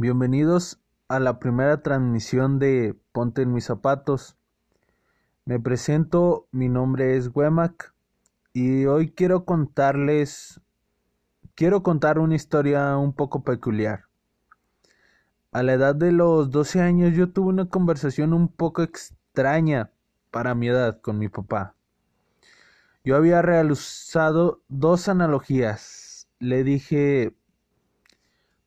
[0.00, 0.78] Bienvenidos
[1.08, 4.36] a la primera transmisión de Ponte en mis zapatos.
[5.44, 7.92] Me presento, mi nombre es Wemac
[8.52, 10.60] y hoy quiero contarles,
[11.56, 14.04] quiero contar una historia un poco peculiar.
[15.50, 19.90] A la edad de los 12 años yo tuve una conversación un poco extraña
[20.30, 21.74] para mi edad con mi papá.
[23.02, 26.28] Yo había realizado dos analogías.
[26.38, 27.34] Le dije,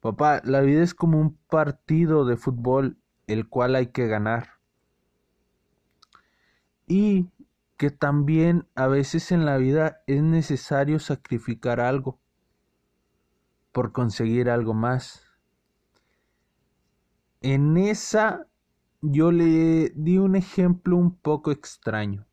[0.01, 2.97] papá, la vida es como un partido de fútbol
[3.27, 4.49] el cual hay que ganar.
[6.87, 7.29] Y
[7.77, 12.19] que también a veces en la vida es necesario sacrificar algo
[13.71, 15.23] por conseguir algo más.
[17.39, 18.47] En esa
[19.01, 22.27] yo le di un ejemplo un poco extraño.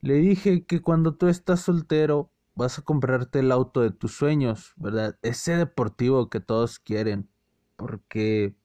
[0.00, 4.72] Le dije que cuando tú estás soltero vas a comprarte el auto de tus sueños,
[4.76, 5.18] ¿verdad?
[5.22, 7.28] Ese deportivo que todos quieren.
[7.76, 8.56] Porque,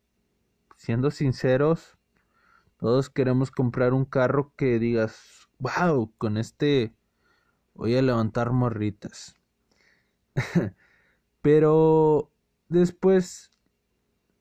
[0.77, 1.98] siendo sinceros,
[2.78, 6.95] todos queremos comprar un carro que digas, wow, con este
[7.73, 9.36] voy a levantar morritas.
[11.42, 12.31] Pero
[12.70, 13.52] después,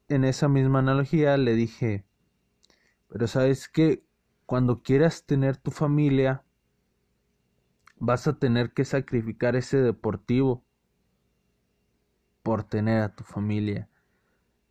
[0.09, 2.05] en esa misma analogía, le dije,
[3.09, 4.05] pero sabes que
[4.47, 6.45] cuando quieras tener tu familia,
[8.01, 10.65] vas a tener que sacrificar ese deportivo
[12.43, 13.89] por tener a tu familia.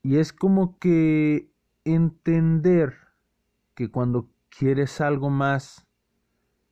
[0.02, 1.52] Y es como que
[1.86, 2.98] entender
[3.76, 5.86] que cuando quieres algo más,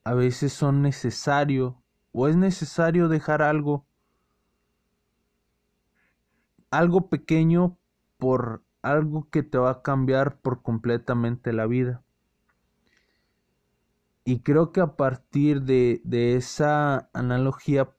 [0.04, 3.86] a veces son necesario o es necesario dejar algo,
[6.72, 7.78] algo pequeño
[8.18, 12.04] por algo que te va a cambiar por completamente la vida.
[14.28, 16.02] Y creo que a partir de,
[16.36, 17.96] esa analogía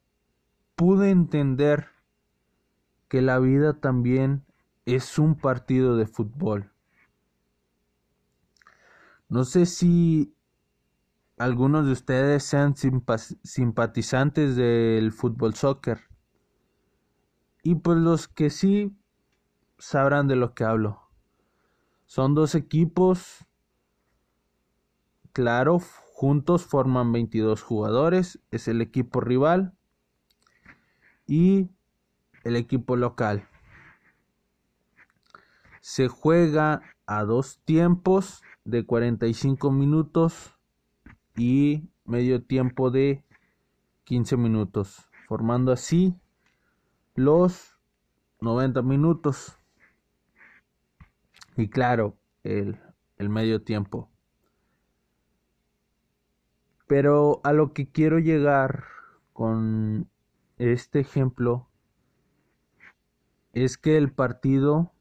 [0.75, 1.87] pude entender
[3.07, 4.45] que la vida también
[4.85, 6.71] es un partido de fútbol.
[9.27, 10.35] No sé si
[11.39, 15.99] algunos de ustedes sean simpatizantes del fútbol soccer.
[17.63, 18.95] Y pues los que sí
[19.79, 21.09] sabrán de lo que hablo.
[22.05, 23.47] Son dos equipos,
[25.33, 25.79] claro,
[26.19, 29.71] Juntos forman 22 jugadores, es el equipo rival
[31.25, 31.69] y
[32.43, 33.47] el equipo local.
[35.79, 40.57] Se juega a dos tiempos de 45 minutos
[41.37, 43.23] y medio tiempo de
[44.03, 46.19] 15 minutos, formando así
[47.15, 47.77] los
[48.41, 49.57] 90 minutos.
[51.55, 52.77] Y claro, el,
[53.15, 54.09] el medio tiempo.
[56.89, 58.85] Pero a lo que quiero llegar
[59.31, 60.09] con
[60.57, 61.69] este ejemplo
[63.53, 64.91] es que el partido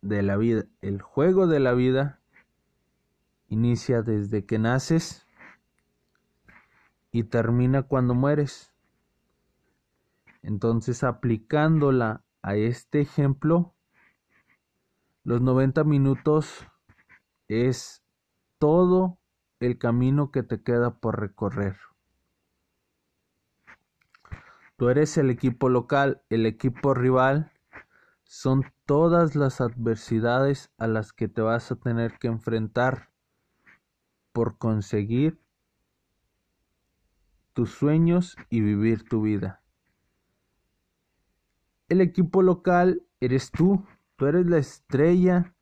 [0.00, 2.20] de la vida, el juego de la vida,
[3.48, 5.26] inicia desde que naces
[7.10, 8.72] y termina cuando mueres.
[10.42, 13.74] Entonces, aplicándola a este ejemplo,
[15.24, 16.64] los 90 minutos
[17.48, 18.04] es
[18.58, 19.18] todo
[19.60, 21.76] el camino que te queda por recorrer.
[24.76, 27.50] Tú eres el equipo local, el equipo rival
[28.22, 33.10] son todas las adversidades a las que te vas a tener que enfrentar
[34.32, 35.40] por conseguir
[37.54, 39.62] tus sueños y vivir tu vida.
[41.88, 45.54] El equipo local eres tú, tú eres la estrella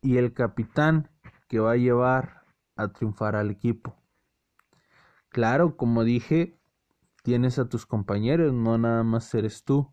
[0.00, 1.10] y el capitán
[1.48, 2.39] que va a llevar
[2.80, 3.96] a triunfar al equipo.
[5.28, 6.58] Claro, como dije,
[7.22, 9.92] tienes a tus compañeros, no nada más eres tú.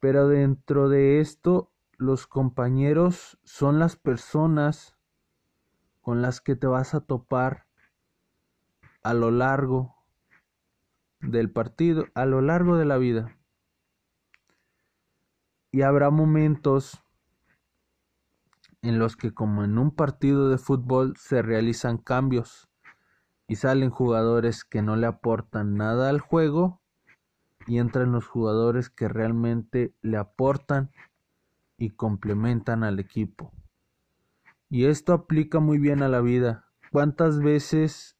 [0.00, 4.96] Pero dentro de esto, los compañeros son las personas
[6.00, 7.66] con las que te vas a topar
[9.02, 9.96] a lo largo
[11.20, 13.36] del partido, a lo largo de la vida.
[15.72, 17.02] Y habrá momentos
[18.82, 22.68] en los que como en un partido de fútbol se realizan cambios
[23.46, 26.80] y salen jugadores que no le aportan nada al juego
[27.66, 30.90] y entran los jugadores que realmente le aportan
[31.76, 33.52] y complementan al equipo.
[34.70, 36.66] Y esto aplica muy bien a la vida.
[36.90, 38.18] ¿Cuántas veces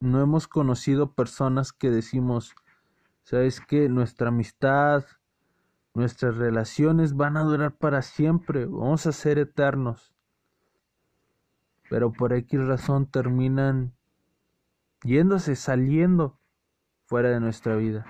[0.00, 2.54] no hemos conocido personas que decimos,
[3.22, 5.04] sabes que nuestra amistad,
[5.98, 10.14] Nuestras relaciones van a durar para siempre, vamos a ser eternos.
[11.90, 13.96] Pero por X razón terminan
[15.02, 16.38] yéndose, saliendo
[17.06, 18.06] fuera de nuestra vida.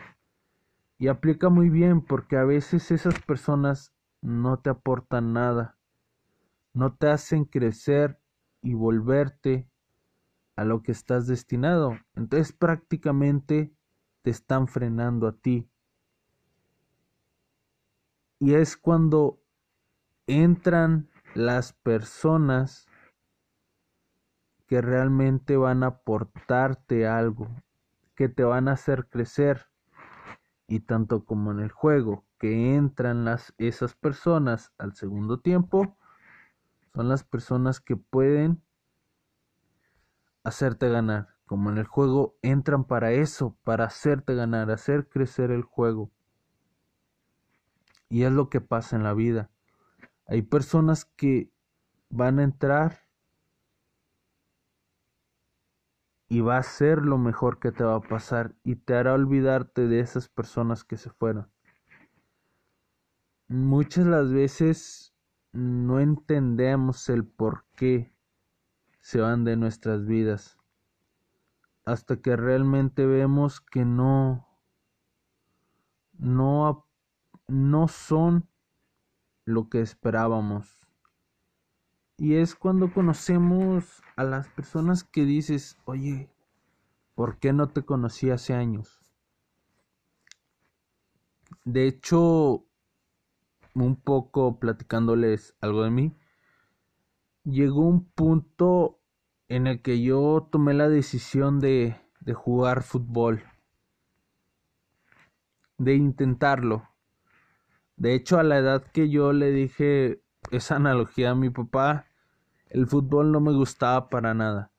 [0.99, 5.79] Y aplica muy bien porque a veces esas personas no te aportan nada,
[6.75, 8.21] no te hacen crecer
[8.61, 9.67] y volverte
[10.57, 11.97] a lo que estás destinado.
[12.15, 13.73] Entonces prácticamente
[14.21, 15.71] te están frenando a ti.
[18.41, 19.41] Y es cuando
[20.27, 22.87] entran las personas
[24.67, 27.49] que realmente van a aportarte algo,
[28.15, 29.67] que te van a hacer crecer.
[30.67, 33.27] Y tanto como en el juego que entran
[33.57, 35.97] esas personas al segundo tiempo,
[36.95, 38.63] son las personas que pueden
[40.45, 41.29] hacerte ganar.
[41.47, 46.11] Como en el juego entran para eso, para hacerte ganar, hacer crecer el juego.
[48.09, 49.51] Y es lo que pasa en la vida.
[50.27, 51.51] Hay personas que
[52.11, 53.09] van a entrar
[56.29, 59.87] y va a ser lo mejor que te va a pasar y te hará olvidarte
[59.89, 61.51] de esas personas que se fueron.
[63.49, 65.15] Muchas las veces
[65.53, 68.15] no entendemos el por qué
[69.01, 70.59] se van de nuestras vidas
[71.87, 74.47] hasta que realmente vemos que no
[76.19, 76.88] no
[77.49, 78.49] no son
[79.45, 80.79] lo que esperábamos
[82.21, 86.29] y es cuando conocemos a las personas que dices, oye,
[87.15, 89.01] ¿por qué no te conocí hace años?
[91.65, 92.65] De hecho,
[93.75, 96.17] un poco platicándoles algo de mí,
[97.45, 98.99] llegó un punto
[99.47, 103.45] en el que yo tomé la decisión de, de jugar fútbol,
[105.79, 106.89] de intentarlo.
[107.99, 110.23] De hecho, a la edad que yo le dije
[110.53, 112.07] esa analogía a mi papá,
[112.71, 114.71] el fútbol no me gustaba para nada.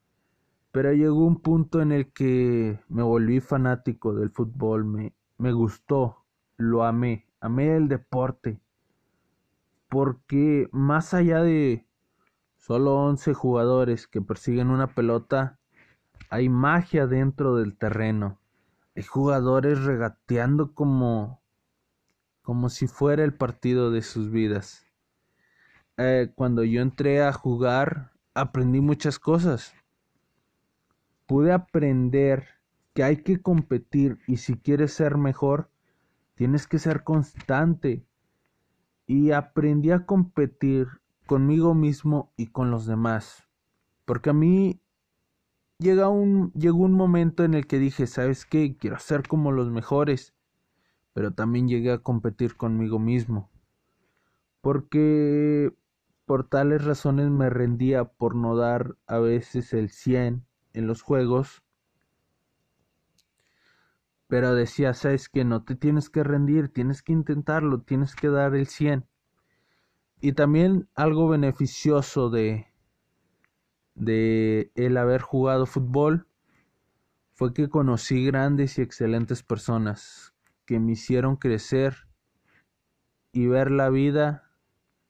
[0.71, 6.23] Pero llegó un punto en el que me volví fanático del fútbol, me, me gustó,
[6.55, 8.61] lo amé, amé el deporte.
[9.89, 11.85] Porque más allá de
[12.55, 15.59] solo 11 jugadores que persiguen una pelota,
[16.29, 18.39] hay magia dentro del terreno.
[18.95, 21.38] Hay jugadores regateando como
[22.49, 24.83] como si fuera el partido de sus vidas.
[25.97, 29.75] Eh, cuando yo entré a jugar, aprendí muchas cosas.
[31.27, 32.47] Pude aprender
[32.95, 35.69] que hay que competir y si quieres ser mejor,
[36.33, 38.03] tienes que ser constante.
[39.05, 40.87] Y aprendí a competir
[41.27, 43.47] conmigo mismo y con los demás.
[44.05, 44.81] Porque a mí
[45.77, 48.75] llega un, llegó un momento en el que dije, ¿sabes qué?
[48.75, 50.33] Quiero ser como los mejores.
[51.13, 53.49] Pero también llegué a competir conmigo mismo.
[54.61, 55.73] Porque
[56.25, 61.63] por tales razones me rendía por no dar a veces el 100 en los juegos.
[64.27, 68.53] Pero decía, sabes que no te tienes que rendir, tienes que intentarlo, tienes que dar
[68.53, 69.07] el 100.
[70.21, 72.67] Y también algo beneficioso de,
[73.95, 76.27] de el haber jugado fútbol
[77.33, 80.35] fue que conocí grandes y excelentes personas
[80.69, 82.07] que me hicieron crecer
[83.31, 84.53] y ver la vida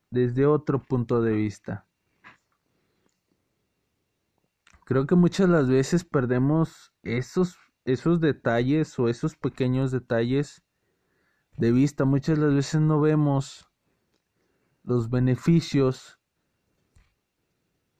[0.10, 1.86] desde otro punto de vista.
[4.86, 10.64] Creo que muchas las veces perdemos esos, esos detalles o esos pequeños detalles
[11.58, 12.06] de vista.
[12.06, 13.70] Muchas las veces no vemos
[14.84, 16.22] los beneficios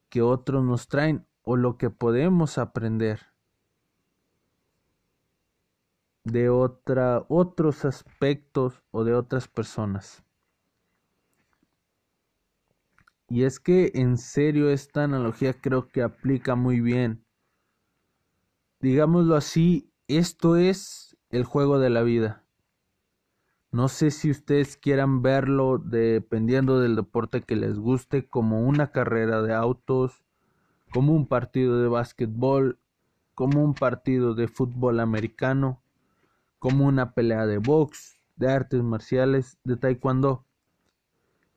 [0.08, 3.29] que otros nos traen o lo que podemos aprender
[6.32, 10.22] de otra, otros aspectos o de otras personas.
[13.28, 17.24] Y es que en serio esta analogía creo que aplica muy bien.
[18.80, 22.44] Digámoslo así, esto es el juego de la vida.
[23.72, 29.42] No sé si ustedes quieran verlo dependiendo del deporte que les guste, como una carrera
[29.42, 30.24] de autos,
[30.92, 32.80] como un partido de básquetbol,
[33.34, 35.79] como un partido de fútbol americano,
[36.60, 40.44] como una pelea de box, de artes marciales, de taekwondo.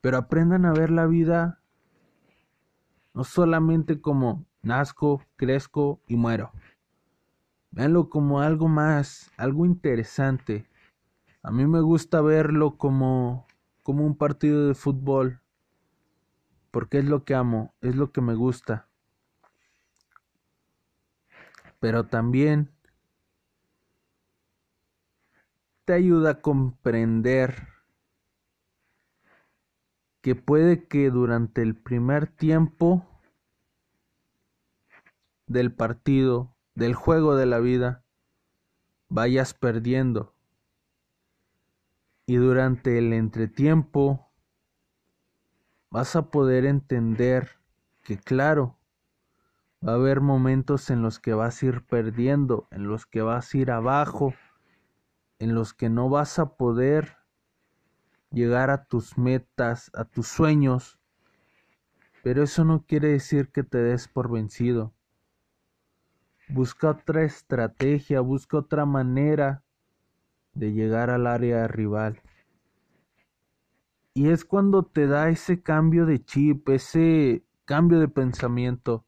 [0.02, 1.60] Pero aprendan a ver la vida
[3.14, 6.52] no solamente como nazco, crezco y muero.
[7.72, 10.68] Véanlo como algo más, algo interesante.
[11.44, 13.46] A mí me gusta verlo como,
[13.84, 15.42] como un partido de fútbol,
[16.72, 18.88] porque es lo que amo, es lo que me gusta.
[21.80, 22.72] Pero también
[25.86, 27.68] te ayuda a comprender
[30.22, 33.06] que puede que durante el primer tiempo
[35.48, 38.06] del partido, del juego de la vida,
[39.10, 40.34] vayas perdiendo.
[42.26, 44.32] Y durante el entretiempo
[45.90, 47.60] vas a poder entender
[48.02, 48.80] que claro,
[49.86, 53.54] va a haber momentos en los que vas a ir perdiendo, en los que vas
[53.54, 54.34] a ir abajo,
[55.44, 57.18] en los que no vas a poder
[58.32, 60.98] llegar a tus metas, a tus sueños,
[62.24, 64.94] pero eso no quiere decir que te des por vencido.
[66.48, 69.66] Busca otra estrategia, busca otra manera
[70.54, 72.22] de llegar al área rival.
[74.14, 79.06] Y es cuando te da ese cambio de chip, ese cambio de pensamiento.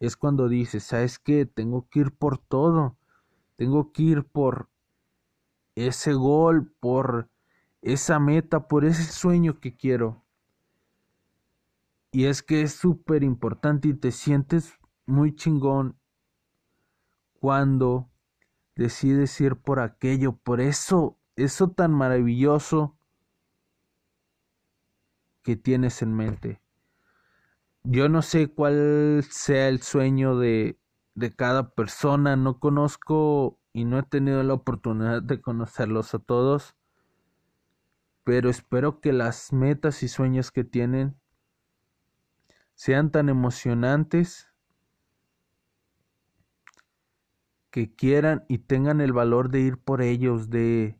[0.00, 1.46] Es cuando dices, ¿sabes qué?
[1.46, 2.96] Tengo que ir por todo.
[3.54, 4.68] Tengo que ir por
[5.76, 7.30] ese gol, por
[7.82, 10.24] esa meta, por ese sueño que quiero.
[12.10, 14.72] Y es que es súper importante y te sientes
[15.04, 15.98] muy chingón
[17.38, 18.10] cuando
[18.74, 22.98] decides ir por aquello, por eso, eso tan maravilloso
[25.42, 26.60] que tienes en mente.
[27.84, 30.78] Yo no sé cuál sea el sueño de,
[31.14, 36.74] de cada persona, no conozco y no he tenido la oportunidad de conocerlos a todos,
[38.24, 41.20] pero espero que las metas y sueños que tienen
[42.74, 44.48] sean tan emocionantes
[47.70, 50.98] que quieran y tengan el valor de ir por ellos, de,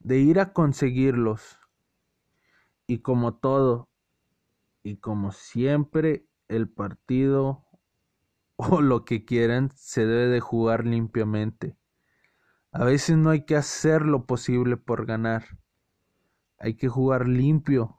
[0.00, 1.60] de ir a conseguirlos.
[2.88, 3.88] Y como todo,
[4.82, 7.64] y como siempre, el partido
[8.56, 11.76] o lo que quieran se debe de jugar limpiamente.
[12.72, 15.44] A veces no hay que hacer lo posible por ganar.
[16.58, 17.98] Hay que jugar limpio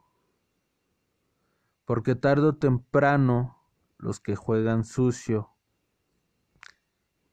[1.84, 3.58] porque tarde o temprano
[3.98, 5.50] los que juegan sucio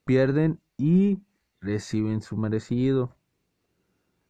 [0.04, 1.22] pierden y
[1.60, 3.16] reciben su merecido.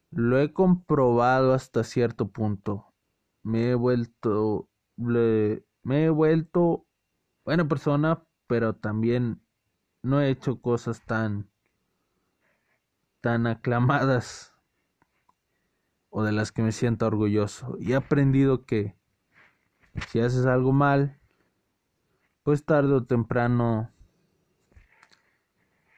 [0.09, 2.93] Lo he comprobado hasta cierto punto.
[3.43, 6.85] Me he vuelto me he vuelto
[7.43, 9.41] buena persona, pero también
[10.01, 11.52] no he hecho cosas tan
[13.23, 14.53] tan aclamadas
[16.09, 18.97] o de las que me siento orgulloso y he aprendido que
[20.09, 21.17] si haces algo mal,
[22.43, 23.89] pues tarde o temprano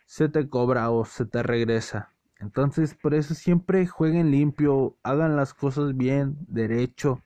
[0.06, 2.14] se te cobra o se te regresa.
[2.40, 7.24] Entonces, por eso siempre jueguen limpio, hagan las cosas bien, derecho.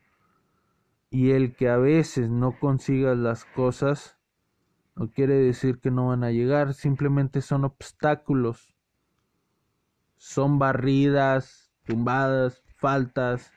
[1.09, 4.17] Y el que a veces no consigas las cosas,
[4.95, 8.78] no quiere decir que no van a llegar, simplemente son obstáculos.
[10.19, 13.51] Son barridas, tumbadas, faltas,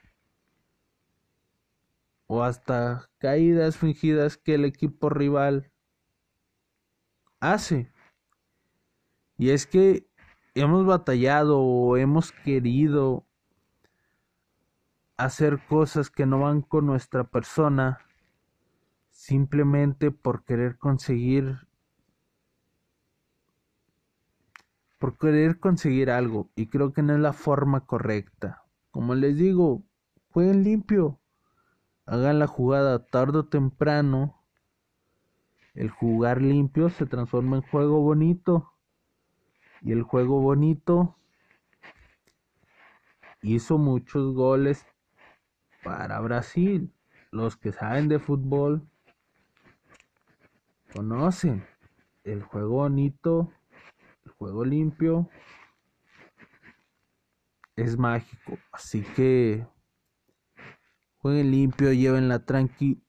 [2.26, 5.71] o hasta caídas fingidas que el equipo rival
[7.40, 7.92] hace.
[9.37, 10.07] Y es que
[10.54, 13.26] hemos batallado o hemos querido
[15.16, 17.99] hacer cosas que no van con nuestra persona
[19.11, 21.69] simplemente por querer conseguir
[25.02, 28.62] por querer conseguir algo y creo que no es la forma correcta.
[28.92, 29.82] Como les digo,
[30.30, 31.18] jueguen limpio
[32.06, 34.40] hagan la jugada tarde o temprano,
[35.75, 38.73] el jugar limpio se transforma en juego bonito.
[39.80, 41.16] Y el juego bonito
[43.42, 44.87] hizo muchos goles
[45.82, 46.92] para Brasil.
[47.32, 48.87] Los que saben de fútbol
[50.94, 51.64] conocen
[52.23, 53.52] el juego bonito,
[54.25, 55.29] el juego limpio
[57.76, 58.59] es mágico.
[58.73, 59.67] Así que
[61.23, 63.00] Jueguen limpio, lleven la tranqui.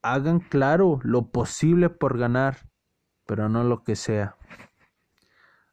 [0.00, 2.70] Hagan claro lo posible por ganar,
[3.26, 4.38] pero no lo que sea.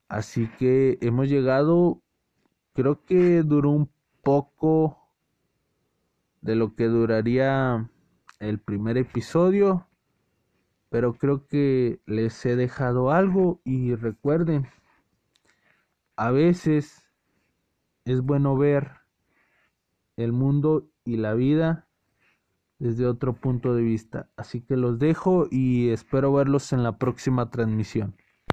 [0.09, 2.03] Así que hemos llegado,
[2.73, 3.89] creo que duró un
[4.21, 4.97] poco
[6.41, 7.89] de lo que duraría
[8.39, 9.87] el primer episodio,
[10.89, 14.67] pero creo que les he dejado algo y recuerden,
[16.15, 17.05] a veces
[18.05, 18.91] es bueno ver
[20.17, 21.87] el mundo y la vida
[22.79, 24.29] desde otro punto de vista.
[24.35, 28.15] Así que los dejo y espero verlos en la próxima transmisión.